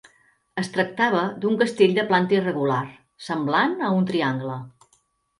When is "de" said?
1.97-2.05